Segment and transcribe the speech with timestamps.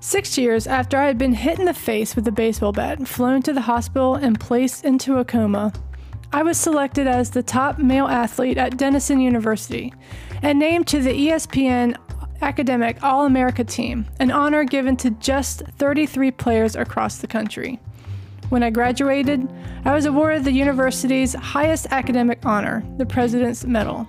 [0.00, 3.42] Six years after I had been hit in the face with a baseball bat, flown
[3.42, 5.72] to the hospital, and placed into a coma,
[6.32, 9.92] I was selected as the top male athlete at Denison University
[10.42, 11.96] and named to the ESPN
[12.42, 17.80] Academic All America team, an honor given to just 33 players across the country.
[18.50, 19.52] When I graduated,
[19.84, 24.06] I was awarded the university's highest academic honor, the President's Medal.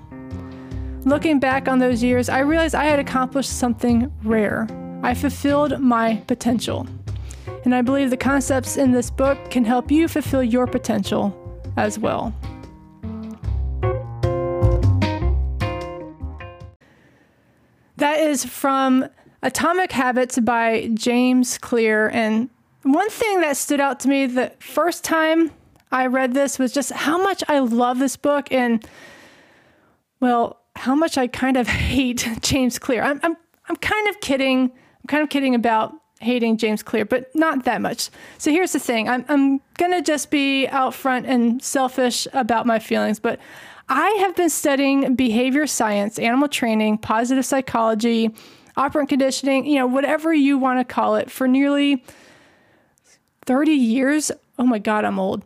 [1.05, 4.67] Looking back on those years, I realized I had accomplished something rare.
[5.01, 6.85] I fulfilled my potential.
[7.63, 11.33] And I believe the concepts in this book can help you fulfill your potential
[11.77, 12.33] as well.
[17.95, 19.07] That is from
[19.41, 22.09] Atomic Habits by James Clear.
[22.09, 22.49] And
[22.83, 25.51] one thing that stood out to me the first time
[25.91, 28.85] I read this was just how much I love this book and,
[30.19, 33.01] well, how much I kind of hate James Clear.
[33.01, 34.71] I'm, I'm, I'm kind of kidding.
[35.01, 38.09] I'm kind of kidding about hating James Clear, but not that much.
[38.37, 42.65] So here's the thing I'm, I'm going to just be out front and selfish about
[42.65, 43.39] my feelings, but
[43.87, 48.35] I have been studying behavior science, animal training, positive psychology,
[48.77, 52.03] operant conditioning, you know, whatever you want to call it, for nearly
[53.45, 54.31] 30 years.
[54.59, 55.43] Oh my God, I'm old.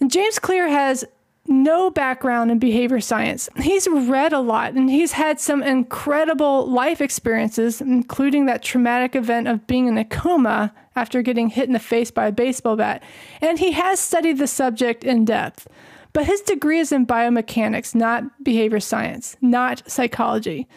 [0.00, 1.04] And James Clear has
[1.46, 3.48] no background in behavior science.
[3.56, 9.48] He's read a lot and he's had some incredible life experiences, including that traumatic event
[9.48, 13.02] of being in a coma after getting hit in the face by a baseball bat.
[13.40, 15.66] And he has studied the subject in depth.
[16.12, 20.68] But his degree is in biomechanics, not behavior science, not psychology.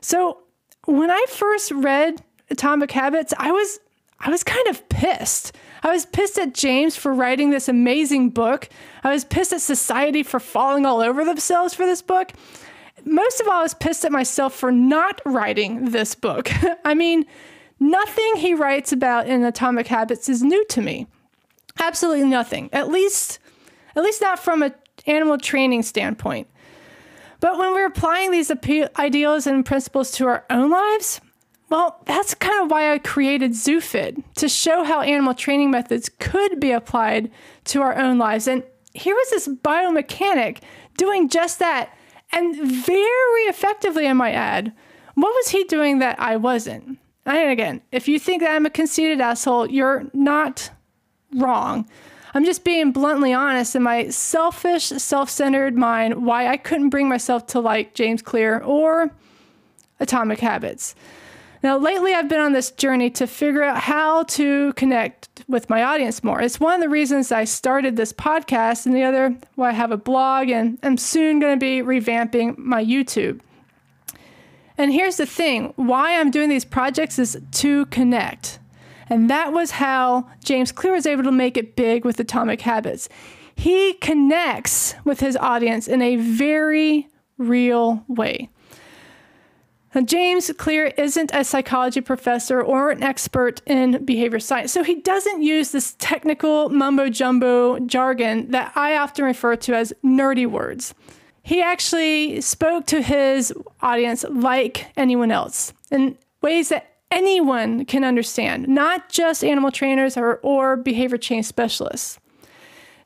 [0.00, 0.38] So
[0.86, 3.78] when I first read Atomic Habits, I was
[4.18, 5.54] I was kind of pissed.
[5.82, 8.68] I was pissed at James for writing this amazing book.
[9.04, 12.32] I was pissed at society for falling all over themselves for this book.
[13.04, 16.50] Most of all, I was pissed at myself for not writing this book.
[16.84, 17.24] I mean,
[17.78, 21.06] nothing he writes about in Atomic Habits is new to me.
[21.78, 22.70] Absolutely nothing.
[22.72, 23.38] At least
[23.94, 24.74] at least not from an
[25.06, 26.48] animal training standpoint.
[27.40, 28.50] But when we're applying these
[28.98, 31.20] ideals and principles to our own lives,
[31.68, 36.60] well, that's kind of why I created ZooFit to show how animal training methods could
[36.60, 37.30] be applied
[37.64, 38.46] to our own lives.
[38.46, 38.62] And
[38.94, 40.58] here was this biomechanic
[40.96, 41.90] doing just that,
[42.32, 44.72] and very effectively, I might add.
[45.14, 46.98] What was he doing that I wasn't?
[47.24, 50.70] And again, if you think that I'm a conceited asshole, you're not
[51.34, 51.88] wrong.
[52.34, 57.08] I'm just being bluntly honest in my selfish, self centered mind why I couldn't bring
[57.08, 59.10] myself to like James Clear or
[59.98, 60.94] Atomic Habits.
[61.66, 65.82] Now, lately, I've been on this journey to figure out how to connect with my
[65.82, 66.40] audience more.
[66.40, 69.90] It's one of the reasons I started this podcast, and the other, why I have
[69.90, 73.40] a blog, and I'm soon going to be revamping my YouTube.
[74.78, 78.60] And here's the thing why I'm doing these projects is to connect.
[79.10, 83.08] And that was how James Clear was able to make it big with Atomic Habits.
[83.56, 88.50] He connects with his audience in a very real way.
[90.02, 95.42] James Clear isn't a psychology professor or an expert in behavior science, so he doesn't
[95.42, 100.94] use this technical mumbo jumbo jargon that I often refer to as nerdy words.
[101.42, 108.68] He actually spoke to his audience like anyone else in ways that anyone can understand,
[108.68, 112.18] not just animal trainers or, or behavior change specialists.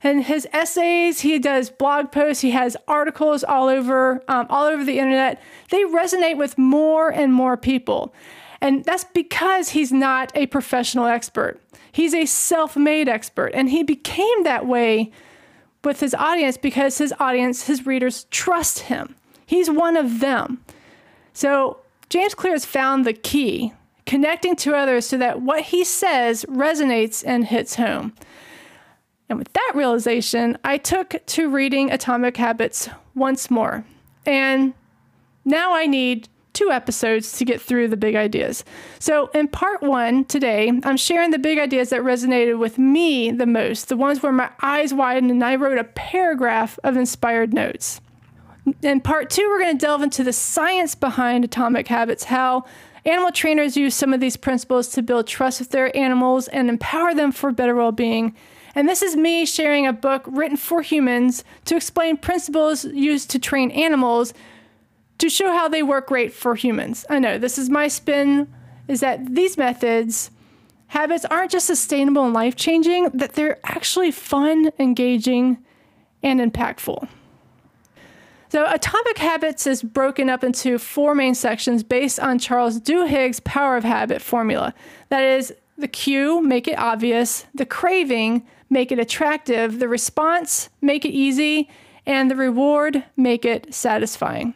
[0.03, 4.85] And his essays, he does blog posts, he has articles all over, um, all over
[4.85, 5.41] the internet.
[5.71, 8.15] They resonate with more and more people.
[8.63, 11.61] And that's because he's not a professional expert.
[11.93, 13.49] He's a self made expert.
[13.55, 15.11] And he became that way
[15.85, 19.15] with his audience because his audience, his readers, trust him.
[19.47, 20.63] He's one of them.
[21.33, 21.79] So
[22.09, 23.73] James Clear has found the key
[24.07, 28.13] connecting to others so that what he says resonates and hits home.
[29.31, 33.85] And with that realization, I took to reading Atomic Habits once more.
[34.27, 34.75] And
[35.45, 38.65] now I need two episodes to get through the big ideas.
[38.99, 43.47] So, in part one today, I'm sharing the big ideas that resonated with me the
[43.47, 48.01] most, the ones where my eyes widened and I wrote a paragraph of inspired notes.
[48.83, 52.65] In part two, we're going to delve into the science behind atomic habits, how
[53.05, 57.15] Animal trainers use some of these principles to build trust with their animals and empower
[57.15, 58.37] them for better well being.
[58.75, 63.39] And this is me sharing a book written for humans to explain principles used to
[63.39, 64.33] train animals
[65.19, 67.05] to show how they work great for humans.
[67.11, 68.49] I know this is my spin
[68.89, 70.31] is that these methods,
[70.89, 75.59] habits aren't just sustainable and life changing, that they're actually fun, engaging,
[76.23, 77.09] and impactful.
[78.49, 83.77] So, Atomic Habits is broken up into four main sections based on Charles Duhigg's Power
[83.77, 84.75] of Habit formula.
[85.09, 91.05] That is, the cue, make it obvious, the craving, make it attractive, the response, make
[91.05, 91.69] it easy,
[92.07, 94.55] and the reward, make it satisfying.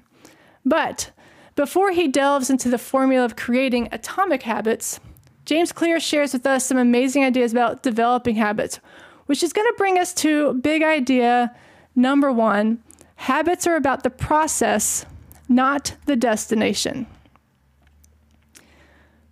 [0.65, 1.11] But
[1.57, 5.01] before he delves into the formula of creating atomic habits,
[5.45, 8.81] James Clear shares with us some amazing ideas about developing habits,
[9.27, 11.55] which is going to bring us to big idea
[11.95, 12.83] number one
[13.17, 15.07] habits are about the process,
[15.49, 17.07] not the destination.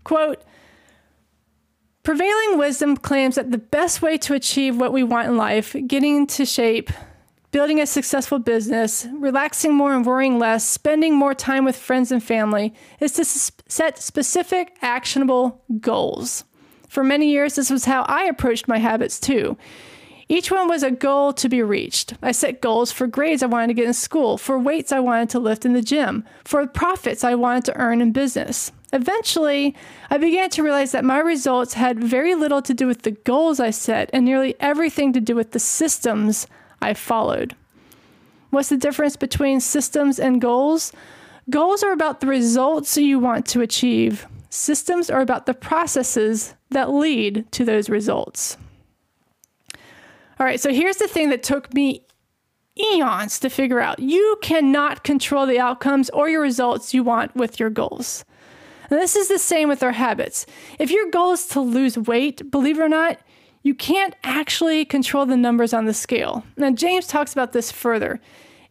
[0.05, 0.43] Quote,
[2.03, 6.17] Prevailing wisdom claims that the best way to achieve what we want in life, getting
[6.17, 6.91] into shape,
[7.53, 12.21] building a successful business, relaxing more and worrying less, spending more time with friends and
[12.21, 16.43] family, is to set specific, actionable goals.
[16.89, 19.57] For many years, this was how I approached my habits too.
[20.33, 22.15] Each one was a goal to be reached.
[22.23, 25.29] I set goals for grades I wanted to get in school, for weights I wanted
[25.29, 28.73] to lift in the gym, for profits I wanted to earn in business.
[28.95, 29.77] Eventually,
[30.09, 33.61] I began to realize that my results had very little to do with the goals
[33.61, 36.47] I set and nearly everything to do with the systems
[36.81, 37.55] I followed.
[38.49, 40.95] What's the difference between systems and goals?
[41.51, 44.27] Goals are about the results you want to achieve.
[44.49, 48.57] Systems are about the processes that lead to those results.
[50.39, 52.07] All right, so here's the thing that took me
[52.79, 53.99] eons to figure out.
[53.99, 58.25] You cannot control the outcomes or your results you want with your goals.
[58.91, 60.47] And this is the same with our habits.
[60.79, 63.19] If your goal is to lose weight, believe it or not,
[63.63, 66.45] you can't actually control the numbers on the scale.
[66.57, 68.21] Now, James talks about this further.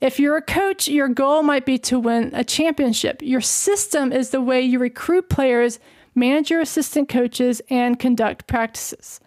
[0.01, 3.21] If you're a coach, your goal might be to win a championship.
[3.21, 5.79] Your system is the way you recruit players,
[6.13, 9.20] manage your assistant coaches, and conduct practices.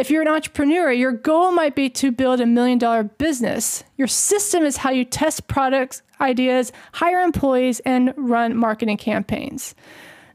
[0.00, 3.84] If you're an entrepreneur, your goal might be to build a million dollar business.
[3.98, 9.74] Your system is how you test products, ideas, hire employees, and run marketing campaigns.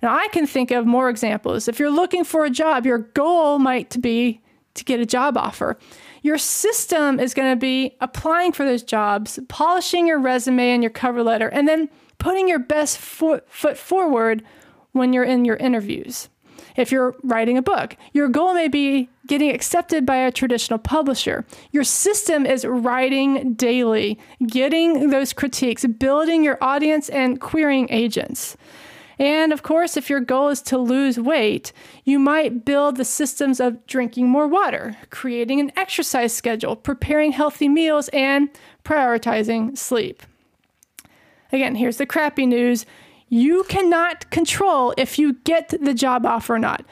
[0.03, 1.67] Now, I can think of more examples.
[1.67, 4.39] If you're looking for a job, your goal might be
[4.75, 5.79] to get a job offer.
[6.21, 10.91] Your system is going to be applying for those jobs, polishing your resume and your
[10.91, 11.89] cover letter, and then
[12.19, 14.43] putting your best foot, foot forward
[14.91, 16.29] when you're in your interviews.
[16.75, 21.45] If you're writing a book, your goal may be getting accepted by a traditional publisher.
[21.71, 28.57] Your system is writing daily, getting those critiques, building your audience, and querying agents.
[29.17, 31.71] And of course, if your goal is to lose weight,
[32.03, 37.69] you might build the systems of drinking more water, creating an exercise schedule, preparing healthy
[37.69, 38.49] meals, and
[38.83, 40.21] prioritizing sleep.
[41.51, 42.85] Again, here's the crappy news
[43.35, 46.85] you cannot control if you get the job offer or not.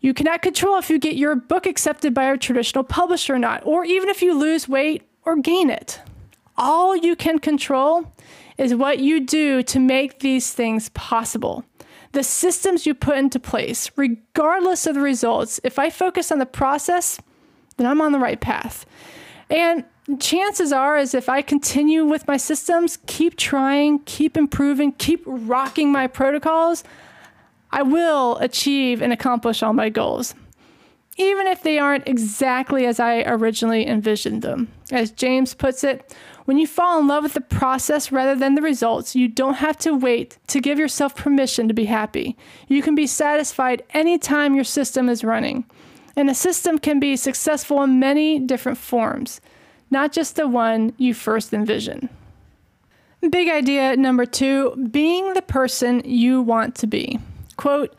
[0.00, 3.66] You cannot control if you get your book accepted by a traditional publisher or not,
[3.66, 6.00] or even if you lose weight or gain it.
[6.56, 8.12] All you can control
[8.58, 11.64] is what you do to make these things possible.
[12.12, 15.58] The systems you put into place, regardless of the results.
[15.64, 17.20] If I focus on the process,
[17.76, 18.86] then I'm on the right path.
[19.50, 19.84] And
[20.18, 25.92] chances are is if I continue with my systems, keep trying, keep improving, keep rocking
[25.92, 26.84] my protocols,
[27.70, 30.34] I will achieve and accomplish all my goals.
[31.16, 34.72] Even if they aren't exactly as I originally envisioned them.
[34.90, 36.14] As James puts it,
[36.44, 39.78] when you fall in love with the process rather than the results, you don't have
[39.78, 42.36] to wait to give yourself permission to be happy.
[42.66, 45.64] You can be satisfied anytime your system is running.
[46.16, 49.40] And a system can be successful in many different forms,
[49.92, 52.08] not just the one you first envision.
[53.30, 57.20] Big idea number two being the person you want to be.
[57.56, 57.94] Quote,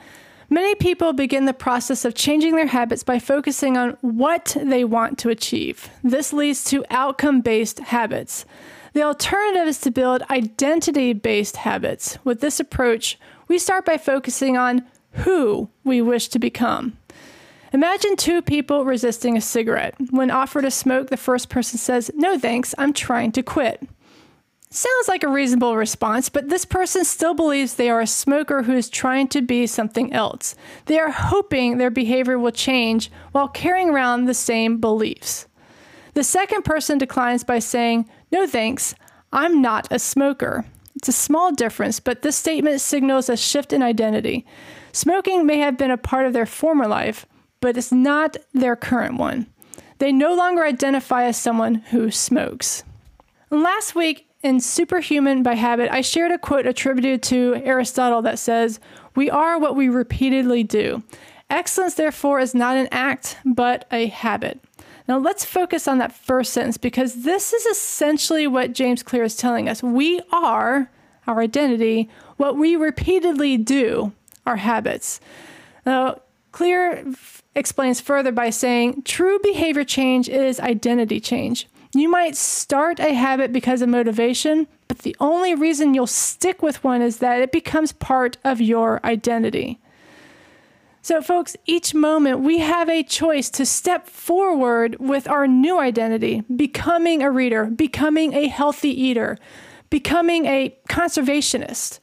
[0.49, 5.17] Many people begin the process of changing their habits by focusing on what they want
[5.19, 5.89] to achieve.
[6.03, 8.45] This leads to outcome based habits.
[8.93, 12.17] The alternative is to build identity based habits.
[12.23, 16.97] With this approach, we start by focusing on who we wish to become.
[17.73, 19.95] Imagine two people resisting a cigarette.
[20.11, 23.81] When offered a smoke, the first person says, No thanks, I'm trying to quit.
[24.69, 28.73] Sounds like a reasonable response, but this person still believes they are a smoker who
[28.73, 30.55] is trying to be something else.
[30.85, 35.47] They are hoping their behavior will change while carrying around the same beliefs.
[36.13, 38.93] The second person declines by saying, No thanks,
[39.31, 40.65] I'm not a smoker.
[40.95, 44.45] It's a small difference, but this statement signals a shift in identity.
[44.91, 47.25] Smoking may have been a part of their former life,
[47.63, 49.47] but it's not their current one.
[49.99, 52.83] They no longer identify as someone who smokes.
[53.49, 58.81] Last week, in Superhuman by Habit, I shared a quote attributed to Aristotle that says,
[59.15, 61.03] We are what we repeatedly do.
[61.49, 64.59] Excellence, therefore, is not an act, but a habit.
[65.07, 69.37] Now, let's focus on that first sentence because this is essentially what James Clear is
[69.37, 69.81] telling us.
[69.81, 70.91] We are
[71.27, 74.11] our identity, what we repeatedly do,
[74.45, 75.21] our habits.
[75.85, 76.19] Now,
[76.53, 77.03] Clear
[77.55, 81.67] explains further by saying true behavior change is identity change.
[81.95, 86.83] You might start a habit because of motivation, but the only reason you'll stick with
[86.83, 89.79] one is that it becomes part of your identity.
[91.03, 96.41] So, folks, each moment we have a choice to step forward with our new identity,
[96.55, 99.37] becoming a reader, becoming a healthy eater,
[99.89, 101.99] becoming a conservationist.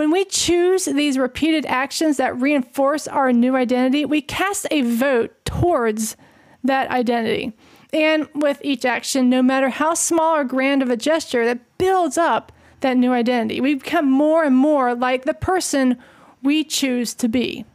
[0.00, 5.44] When we choose these repeated actions that reinforce our new identity, we cast a vote
[5.44, 6.16] towards
[6.64, 7.52] that identity.
[7.92, 12.16] And with each action, no matter how small or grand of a gesture, that builds
[12.16, 13.60] up that new identity.
[13.60, 15.98] We become more and more like the person
[16.42, 17.66] we choose to be.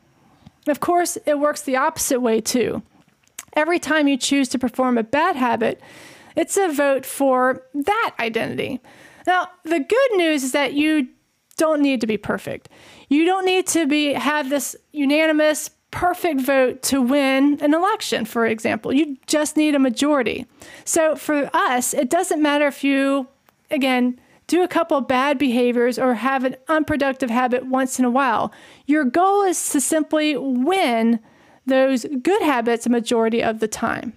[0.67, 2.81] Of course, it works the opposite way too.
[3.53, 5.79] Every time you choose to perform a bad habit,
[6.35, 8.81] it's a vote for that identity.
[9.27, 11.09] Now, the good news is that you
[11.57, 12.69] don't need to be perfect.
[13.09, 18.45] You don't need to be have this unanimous perfect vote to win an election, for
[18.45, 18.91] example.
[18.91, 20.45] You just need a majority.
[20.83, 23.27] So for us, it doesn't matter if you,
[23.71, 28.51] again, do a couple bad behaviors or have an unproductive habit once in a while.
[28.85, 31.19] Your goal is to simply win
[31.65, 34.13] those good habits a majority of the time.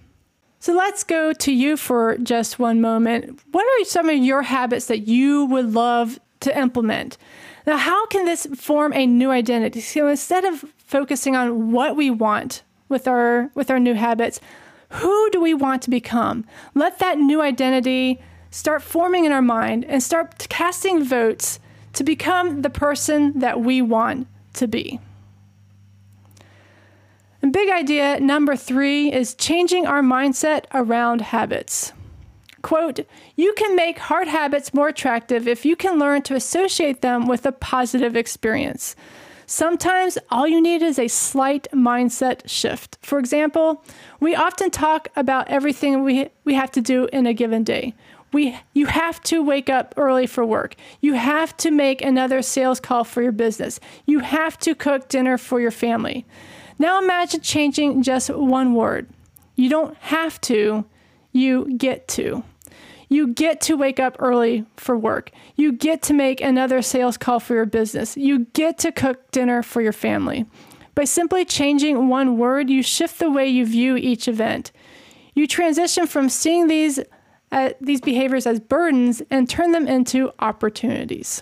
[0.59, 3.39] So let's go to you for just one moment.
[3.51, 7.17] What are some of your habits that you would love to implement?
[7.65, 9.81] Now, how can this form a new identity?
[9.81, 14.39] So instead of focusing on what we want with our with our new habits,
[14.89, 16.45] who do we want to become?
[16.73, 21.59] Let that new identity start forming in our mind and start casting votes
[21.93, 24.99] to become the person that we want to be.
[27.41, 31.93] And big idea number three is changing our mindset around habits.
[32.61, 33.01] Quote,
[33.35, 37.45] you can make hard habits more attractive if you can learn to associate them with
[37.45, 38.95] a positive experience.
[39.45, 42.99] Sometimes all you need is a slight mindset shift.
[43.01, 43.83] For example,
[44.19, 47.95] we often talk about everything we, we have to do in a given day.
[48.31, 50.75] We, you have to wake up early for work.
[51.01, 53.79] You have to make another sales call for your business.
[54.05, 56.27] You have to cook dinner for your family.
[56.77, 59.07] Now imagine changing just one word.
[59.55, 60.85] You don't have to,
[61.31, 62.43] you get to.
[63.09, 65.31] You get to wake up early for work.
[65.55, 68.15] You get to make another sales call for your business.
[68.15, 70.45] You get to cook dinner for your family.
[70.93, 74.71] By simply changing one word, you shift the way you view each event.
[75.33, 76.99] You transition from seeing these,
[77.51, 81.41] uh, these behaviors as burdens and turn them into opportunities.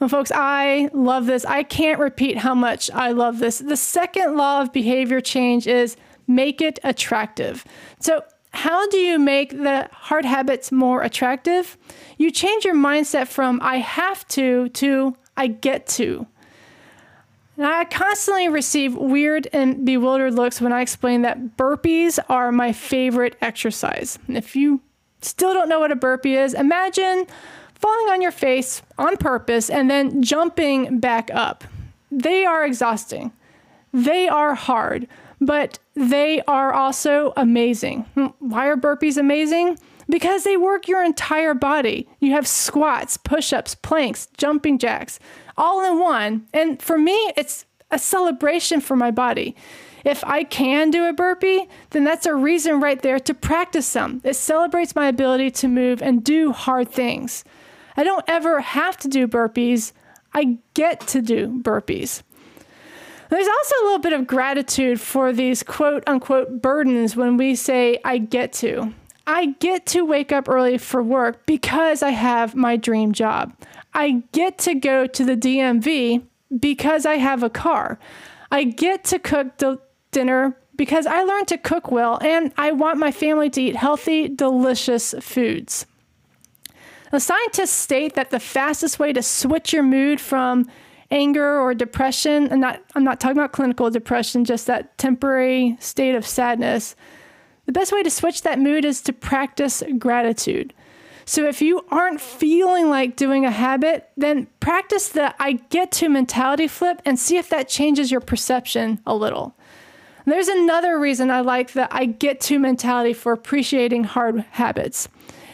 [0.00, 1.44] Well, folks, I love this.
[1.44, 3.58] I can't repeat how much I love this.
[3.58, 7.64] The second law of behavior change is make it attractive.
[8.00, 8.22] So,
[8.54, 11.76] how do you make the hard habits more attractive?
[12.18, 16.26] You change your mindset from I have to to I get to.
[17.56, 22.72] Now, I constantly receive weird and bewildered looks when I explain that burpees are my
[22.72, 24.18] favorite exercise.
[24.28, 24.80] If you
[25.20, 27.26] still don't know what a burpee is, imagine
[27.74, 31.64] falling on your face on purpose and then jumping back up.
[32.10, 33.32] They are exhausting.
[33.92, 35.06] They are hard
[35.44, 38.02] but they are also amazing.
[38.14, 39.78] Hmm, why are burpees amazing?
[40.08, 42.08] Because they work your entire body.
[42.20, 45.18] You have squats, push ups, planks, jumping jacks,
[45.56, 46.46] all in one.
[46.52, 49.54] And for me, it's a celebration for my body.
[50.04, 54.20] If I can do a burpee, then that's a reason right there to practice them.
[54.24, 57.44] It celebrates my ability to move and do hard things.
[57.96, 59.92] I don't ever have to do burpees,
[60.34, 62.22] I get to do burpees.
[63.30, 67.98] There's also a little bit of gratitude for these quote unquote burdens when we say,
[68.04, 68.92] I get to.
[69.26, 73.54] I get to wake up early for work because I have my dream job.
[73.94, 76.22] I get to go to the DMV
[76.58, 77.98] because I have a car.
[78.50, 79.58] I get to cook
[80.10, 84.28] dinner because I learned to cook well and I want my family to eat healthy,
[84.28, 85.86] delicious foods.
[87.12, 90.68] Now, scientists state that the fastest way to switch your mood from
[91.14, 96.14] anger or depression, and not, I'm not talking about clinical depression, just that temporary state
[96.14, 96.96] of sadness,
[97.66, 100.74] the best way to switch that mood is to practice gratitude.
[101.24, 106.10] So if you aren't feeling like doing a habit, then practice the I get to
[106.10, 109.56] mentality flip and see if that changes your perception a little.
[110.26, 115.08] There's another reason I like the I get to mentality for appreciating hard habits.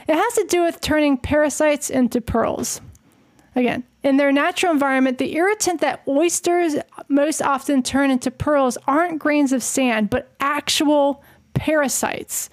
[0.08, 2.80] It has to do with turning parasites into pearls.
[3.56, 6.76] Again, in their natural environment, the irritant that oysters
[7.08, 11.22] most often turn into pearls aren't grains of sand, but actual
[11.54, 12.48] parasites.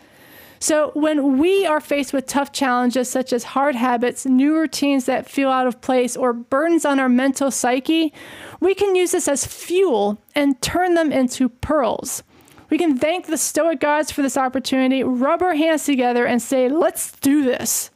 [0.59, 5.29] So, when we are faced with tough challenges such as hard habits, new routines that
[5.29, 8.11] feel out of place, or burdens on our mental psyche,
[8.59, 12.23] we can use this as fuel and turn them into pearls.
[12.71, 16.67] We can thank the Stoic gods for this opportunity, rub our hands together, and say,
[16.69, 17.91] let's do this.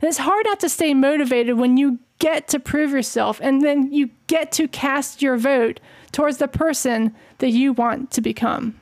[0.00, 3.92] And it's hard not to stay motivated when you get to prove yourself and then
[3.92, 5.80] you get to cast your vote
[6.12, 8.78] towards the person that you want to become.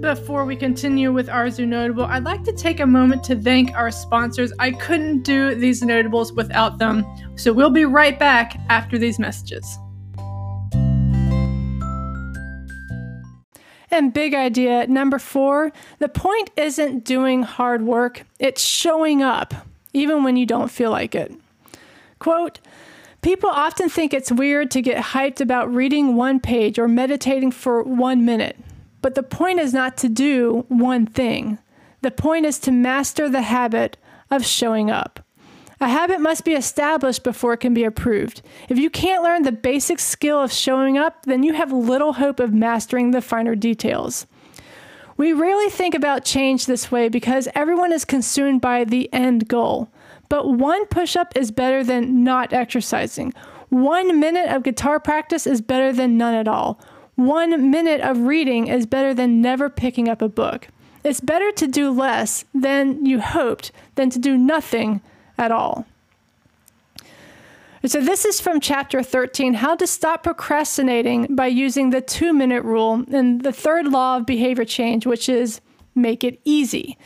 [0.00, 3.70] Before we continue with our Zoo Notable, I'd like to take a moment to thank
[3.76, 4.52] our sponsors.
[4.58, 9.78] I couldn't do these notables without them, so we'll be right back after these messages.
[13.90, 19.54] And big idea number four the point isn't doing hard work, it's showing up,
[19.92, 21.32] even when you don't feel like it.
[22.18, 22.60] Quote,
[23.22, 27.82] People often think it's weird to get hyped about reading one page or meditating for
[27.82, 28.56] one minute.
[29.02, 31.58] But the point is not to do one thing.
[32.00, 33.98] The point is to master the habit
[34.30, 35.20] of showing up.
[35.82, 38.42] A habit must be established before it can be approved.
[38.68, 42.38] If you can't learn the basic skill of showing up, then you have little hope
[42.38, 44.26] of mastering the finer details.
[45.16, 49.88] We rarely think about change this way because everyone is consumed by the end goal.
[50.28, 53.32] But one push up is better than not exercising.
[53.70, 56.78] One minute of guitar practice is better than none at all.
[57.14, 60.68] One minute of reading is better than never picking up a book.
[61.04, 65.00] It's better to do less than you hoped than to do nothing
[65.40, 65.86] at all.
[67.86, 72.62] So, this is from chapter 13 How to Stop Procrastinating by Using the Two Minute
[72.62, 75.62] Rule and the third law of behavior change, which is
[75.94, 76.98] make it easy.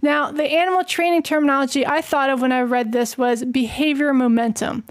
[0.00, 4.84] Now, the animal training terminology I thought of when I read this was behavior momentum.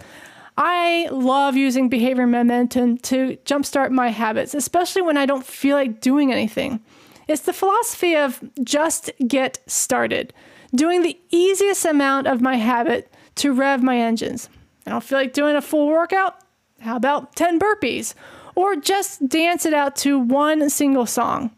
[0.57, 6.01] I love using behavior momentum to jumpstart my habits, especially when I don't feel like
[6.01, 6.81] doing anything.
[7.27, 10.33] It's the philosophy of just get started,
[10.73, 14.49] doing the easiest amount of my habit to rev my engines.
[14.85, 16.37] I don't feel like doing a full workout?
[16.79, 18.13] How about 10 burpees?
[18.55, 21.51] Or just dance it out to one single song.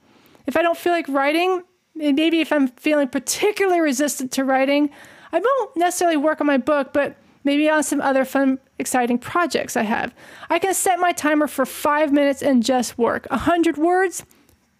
[0.45, 1.63] If I don't feel like writing,
[1.95, 4.89] maybe if I'm feeling particularly resistant to writing,
[5.31, 9.75] I won't necessarily work on my book, but maybe on some other fun, exciting projects
[9.75, 10.13] I have.
[10.49, 13.27] I can set my timer for five minutes and just work.
[13.31, 14.23] A hundred words,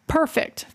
[0.07, 0.65] perfect.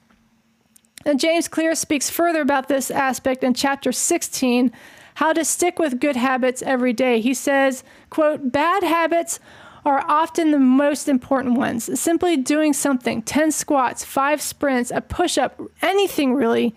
[1.04, 4.72] And James Clear speaks further about this aspect in chapter 16,
[5.14, 7.20] how to stick with good habits every day.
[7.20, 9.40] He says, quote, bad habits
[9.84, 11.98] are often the most important ones.
[11.98, 16.74] Simply doing something, 10 squats, 5 sprints, a push-up, anything really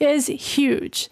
[0.00, 1.10] is huge.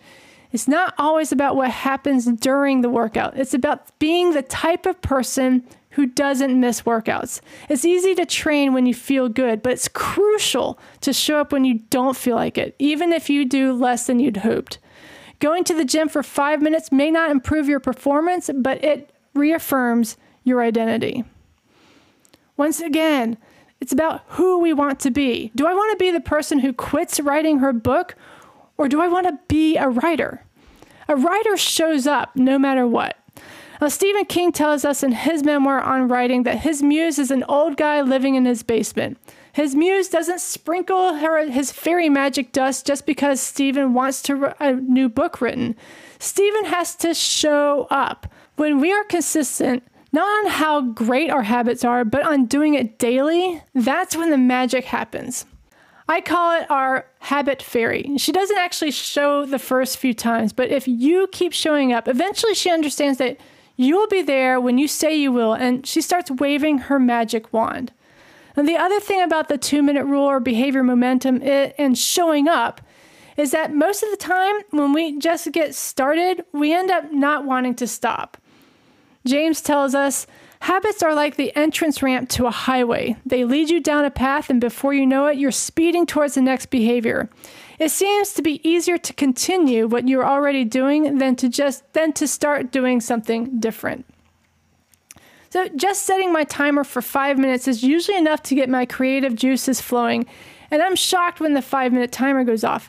[0.50, 3.36] It's not always about what happens during the workout.
[3.36, 7.40] It's about being the type of person who doesn't miss workouts.
[7.68, 11.64] It's easy to train when you feel good, but it's crucial to show up when
[11.64, 14.78] you don't feel like it, even if you do less than you'd hoped.
[15.38, 20.16] Going to the gym for five minutes may not improve your performance, but it reaffirms
[20.44, 21.24] your identity.
[22.56, 23.36] Once again,
[23.80, 25.50] it's about who we want to be.
[25.56, 28.14] Do I want to be the person who quits writing her book
[28.78, 30.44] or do I want to be a writer?
[31.08, 33.16] A writer shows up no matter what.
[33.82, 37.42] Now, Stephen King tells us in his memoir on writing that his muse is an
[37.48, 39.18] old guy living in his basement.
[39.54, 44.74] His muse doesn't sprinkle her, his fairy magic dust just because Stephen wants to a
[44.74, 45.74] new book written.
[46.20, 48.32] Stephen has to show up.
[48.54, 53.00] When we are consistent, not on how great our habits are, but on doing it
[53.00, 55.44] daily, that's when the magic happens.
[56.08, 58.16] I call it our habit fairy.
[58.18, 62.54] She doesn't actually show the first few times, but if you keep showing up, eventually
[62.54, 63.38] she understands that
[63.76, 67.52] you will be there when you say you will, and she starts waving her magic
[67.52, 67.92] wand.
[68.56, 72.48] And the other thing about the two minute rule or behavior momentum it, and showing
[72.48, 72.80] up
[73.36, 77.44] is that most of the time when we just get started, we end up not
[77.44, 78.36] wanting to stop.
[79.24, 80.26] James tells us
[80.62, 83.16] Habits are like the entrance ramp to a highway.
[83.26, 86.40] They lead you down a path, and before you know it, you're speeding towards the
[86.40, 87.28] next behavior.
[87.80, 92.12] It seems to be easier to continue what you're already doing than to just than
[92.12, 94.06] to start doing something different.
[95.50, 99.34] So just setting my timer for 5 minutes is usually enough to get my creative
[99.34, 100.26] juices flowing,
[100.70, 102.88] and I'm shocked when the 5-minute timer goes off.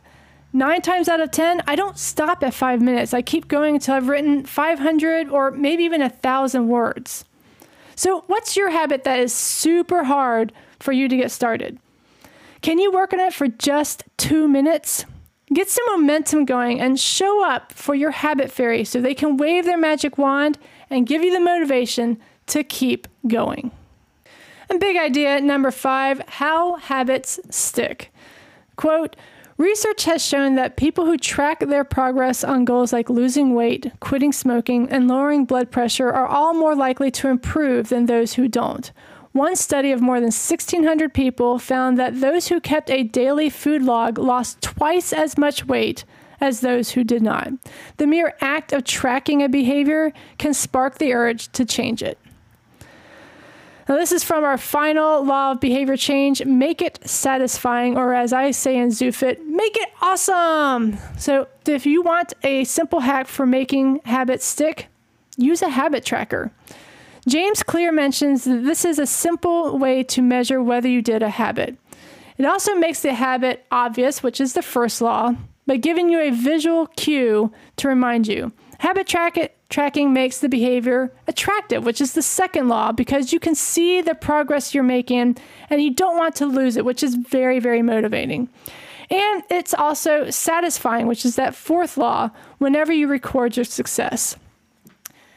[0.54, 3.16] 9 times out of 10, I don't stop at 5 minutes.
[3.16, 7.26] I keep going until I've written 500 or maybe even a 1000 words.
[7.96, 11.80] So, what's your habit that is super hard for you to get started?
[12.62, 15.06] Can you work on it for just two minutes?
[15.54, 19.66] Get some momentum going and show up for your habit fairy so they can wave
[19.66, 20.58] their magic wand
[20.90, 23.72] and give you the motivation to keep going.
[24.70, 28.12] And big idea number five how habits stick.
[28.76, 29.16] Quote,
[29.58, 34.34] Research has shown that people who track their progress on goals like losing weight, quitting
[34.34, 38.92] smoking, and lowering blood pressure are all more likely to improve than those who don't.
[39.32, 43.82] One study of more than 1,600 people found that those who kept a daily food
[43.82, 46.04] log lost twice as much weight
[46.40, 47.50] as those who did not.
[47.98, 52.20] The mere act of tracking a behavior can spark the urge to change it.
[53.88, 58.32] Now, this is from our final law of behavior change make it satisfying, or as
[58.32, 60.98] I say in ZooFit, make it awesome.
[61.18, 64.88] So, if you want a simple hack for making habits stick,
[65.38, 66.52] use a habit tracker.
[67.28, 71.30] James Clear mentions that this is a simple way to measure whether you did a
[71.30, 71.78] habit.
[72.38, 75.36] It also makes the habit obvious, which is the first law,
[75.66, 78.52] by giving you a visual cue to remind you.
[78.80, 83.40] Habit track it, tracking makes the behavior attractive, which is the second law, because you
[83.40, 85.38] can see the progress you're making
[85.70, 88.50] and you don't want to lose it, which is very, very motivating.
[89.10, 94.36] And it's also satisfying, which is that fourth law, whenever you record your success.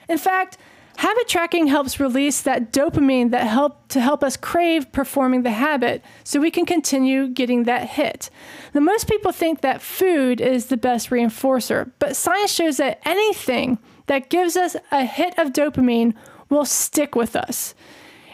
[0.08, 0.58] In fact,
[0.98, 6.02] Habit tracking helps release that dopamine that help to help us crave performing the habit
[6.24, 8.30] so we can continue getting that hit.
[8.72, 13.78] Now most people think that food is the best reinforcer, but science shows that anything
[14.06, 16.14] that gives us a hit of dopamine
[16.48, 17.74] will stick with us.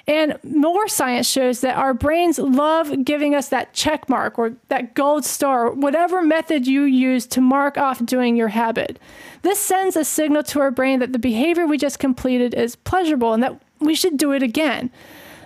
[0.06, 4.94] And more science shows that our brains love giving us that check mark or that
[4.94, 8.98] gold star, whatever method you use to mark off doing your habit.
[9.42, 13.32] This sends a signal to our brain that the behavior we just completed is pleasurable
[13.32, 14.90] and that we should do it again.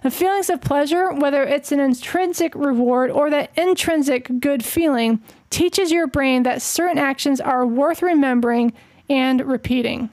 [0.02, 5.90] The feelings of pleasure, whether it's an intrinsic reward or that intrinsic good feeling, teaches
[5.90, 8.72] your brain that certain actions are worth remembering
[9.08, 10.10] and repeating.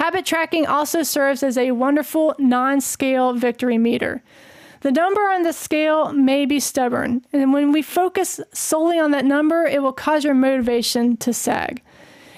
[0.00, 4.22] Habit tracking also serves as a wonderful non scale victory meter.
[4.80, 9.26] The number on the scale may be stubborn, and when we focus solely on that
[9.26, 11.82] number, it will cause your motivation to sag.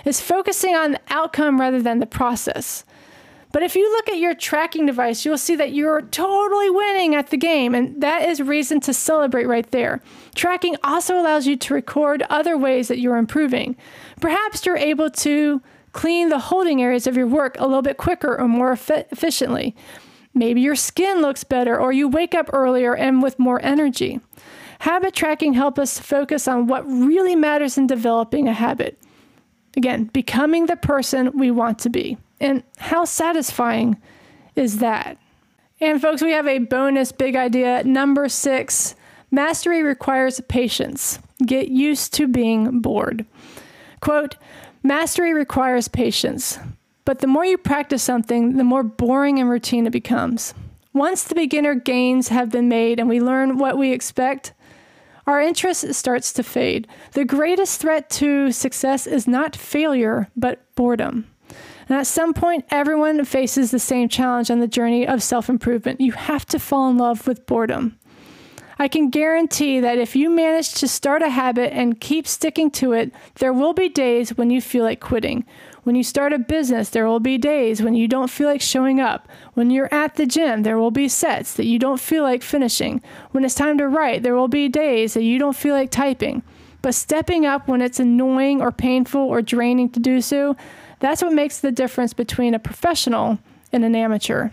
[0.05, 2.83] It's focusing on the outcome rather than the process.
[3.53, 7.31] But if you look at your tracking device, you'll see that you're totally winning at
[7.31, 10.01] the game, and that is reason to celebrate right there.
[10.35, 13.77] Tracking also allows you to record other ways that you're improving.
[14.20, 18.38] Perhaps you're able to clean the holding areas of your work a little bit quicker
[18.38, 19.76] or more efficiently.
[20.35, 24.20] Maybe your skin looks better or you wake up earlier and with more energy.
[24.81, 28.98] Habit tracking helps us focus on what really matters in developing a habit.
[29.76, 32.18] Again, becoming the person we want to be.
[32.40, 34.00] And how satisfying
[34.57, 35.18] is that?
[35.81, 37.83] And folks, we have a bonus big idea.
[37.85, 38.94] Number six
[39.31, 41.18] mastery requires patience.
[41.44, 43.24] Get used to being bored.
[44.00, 44.37] Quote,
[44.83, 46.59] Mastery requires patience,
[47.05, 50.55] but the more you practice something, the more boring and routine it becomes.
[50.92, 54.53] Once the beginner gains have been made and we learn what we expect,
[55.27, 56.88] our interest starts to fade.
[57.12, 61.29] The greatest threat to success is not failure, but boredom.
[61.88, 66.01] And at some point, everyone faces the same challenge on the journey of self improvement.
[66.01, 67.99] You have to fall in love with boredom.
[68.83, 72.95] I can guarantee that if you manage to start a habit and keep sticking to
[72.95, 75.45] it, there will be days when you feel like quitting.
[75.85, 78.99] When you start a business, there will be days when you don't feel like showing
[78.99, 79.29] up.
[79.55, 83.01] When you're at the gym, there will be sets that you don't feel like finishing.
[83.31, 86.42] When it's time to write, there will be days that you don't feel like typing.
[86.83, 90.57] But stepping up when it's annoying or painful or draining to do so,
[90.99, 93.38] that's what makes the difference between a professional
[93.71, 94.51] and an amateur.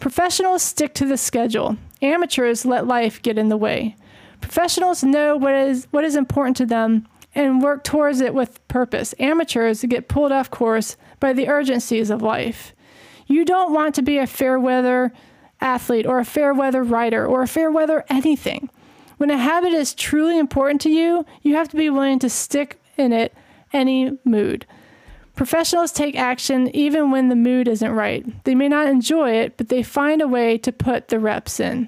[0.00, 1.76] Professionals stick to the schedule.
[2.02, 3.96] Amateurs let life get in the way.
[4.40, 9.14] Professionals know what is what is important to them and work towards it with purpose.
[9.18, 12.72] Amateurs get pulled off course by the urgencies of life.
[13.26, 15.12] You don't want to be a fair weather
[15.60, 18.70] athlete or a fair weather writer or a fair weather anything.
[19.18, 22.80] When a habit is truly important to you, you have to be willing to stick
[22.96, 23.34] in it
[23.72, 24.64] any mood.
[25.38, 28.26] Professionals take action even when the mood isn't right.
[28.42, 31.86] They may not enjoy it, but they find a way to put the reps in.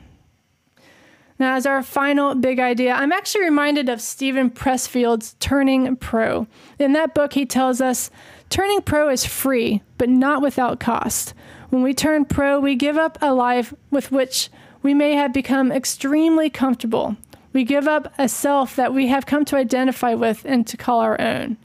[1.36, 6.46] Now, as our final big idea, I'm actually reminded of Steven Pressfield's Turning Pro.
[6.78, 8.08] In that book, he tells us
[8.50, 11.34] turning pro is free, but not without cost.
[11.70, 14.48] When we turn pro, we give up a life with which
[14.80, 17.16] we may have become extremely comfortable.
[17.52, 21.00] We give up a self that we have come to identify with and to call
[21.00, 21.56] our own.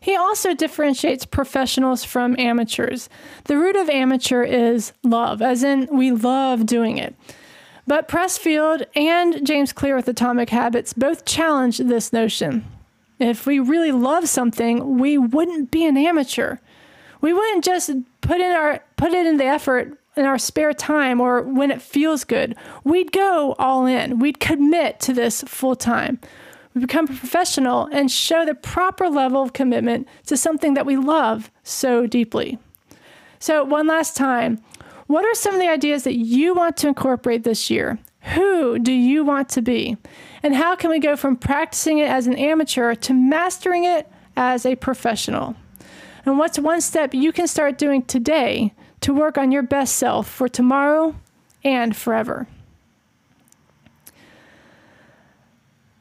[0.00, 3.08] He also differentiates professionals from amateurs.
[3.44, 7.14] The root of amateur is love, as in we love doing it.
[7.86, 12.64] But Pressfield and James Clear with Atomic Habits both challenge this notion.
[13.18, 16.56] If we really love something, we wouldn't be an amateur.
[17.20, 17.90] We wouldn't just
[18.22, 21.82] put in our put it in the effort in our spare time or when it
[21.82, 24.18] feels good, we'd go all in.
[24.18, 26.20] We'd commit to this full time.
[26.74, 30.96] We become a professional and show the proper level of commitment to something that we
[30.96, 32.58] love so deeply.
[33.38, 34.62] So, one last time,
[35.06, 37.98] what are some of the ideas that you want to incorporate this year?
[38.34, 39.96] Who do you want to be?
[40.42, 44.64] And how can we go from practicing it as an amateur to mastering it as
[44.64, 45.56] a professional?
[46.24, 50.28] And what's one step you can start doing today to work on your best self
[50.28, 51.16] for tomorrow
[51.64, 52.46] and forever?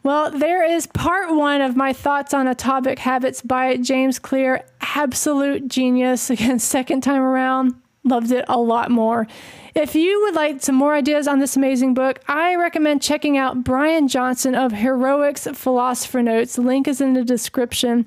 [0.02, 4.64] Well, there is part one of my thoughts on Atomic Habits by James Clear.
[4.80, 6.30] Absolute genius.
[6.30, 9.28] Again, second time around, loved it a lot more.
[9.76, 13.64] If you would like some more ideas on this amazing book, I recommend checking out
[13.64, 16.58] Brian Johnson of Heroics Philosopher Notes.
[16.58, 18.06] Link is in the description.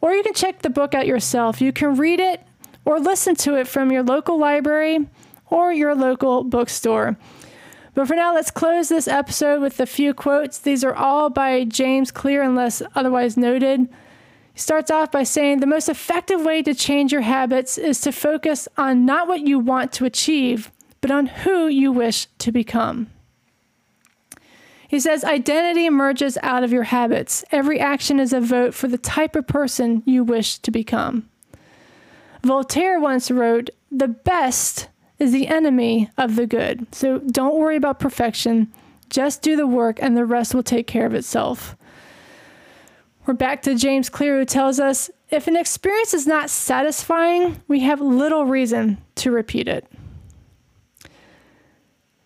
[0.00, 1.60] Or you can check the book out yourself.
[1.60, 2.42] You can read it
[2.84, 5.06] or listen to it from your local library
[5.46, 7.16] or your local bookstore.
[7.94, 10.58] But for now, let's close this episode with a few quotes.
[10.58, 13.88] These are all by James Clear, unless otherwise noted.
[14.52, 18.12] He starts off by saying the most effective way to change your habits is to
[18.12, 23.08] focus on not what you want to achieve, but on who you wish to become.
[24.86, 27.44] He says identity emerges out of your habits.
[27.52, 31.28] Every action is a vote for the type of person you wish to become.
[32.42, 34.88] Voltaire once wrote, The best
[35.20, 36.92] is the enemy of the good.
[36.92, 38.72] So don't worry about perfection.
[39.10, 41.76] Just do the work, and the rest will take care of itself.
[43.26, 47.80] We're back to James Clear, who tells us if an experience is not satisfying, we
[47.80, 49.86] have little reason to repeat it.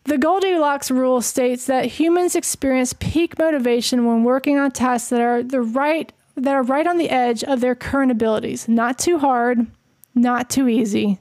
[0.05, 5.43] The Goldilocks rule states that humans experience peak motivation when working on tasks that are
[5.43, 8.69] the right that are right on the edge of their current abilities.
[8.69, 9.67] Not too hard,
[10.15, 11.21] not too easy,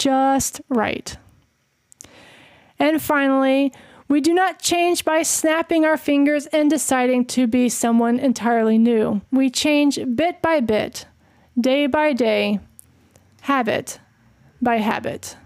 [0.00, 1.16] just right.
[2.78, 3.72] And finally,
[4.08, 9.20] we do not change by snapping our fingers and deciding to be someone entirely new.
[9.30, 11.06] We change bit by bit,
[11.60, 12.58] day by day,
[13.42, 14.00] habit
[14.60, 15.36] by habit.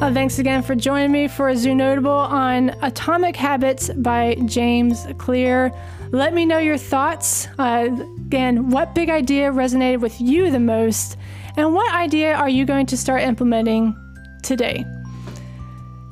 [0.00, 5.06] Uh, thanks again for joining me for a Zoo Notable on Atomic Habits by James
[5.16, 5.72] Clear.
[6.10, 7.48] Let me know your thoughts.
[7.58, 7.88] Uh,
[8.28, 11.16] again, what big idea resonated with you the most,
[11.56, 13.96] and what idea are you going to start implementing
[14.42, 14.84] today?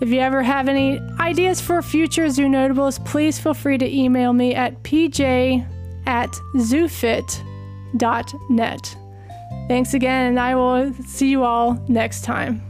[0.00, 4.32] If you ever have any ideas for future Zoo Notables, please feel free to email
[4.32, 5.66] me at pj
[6.06, 7.36] at zoofit.net.
[9.68, 12.65] Thanks again, and I will see you all next time.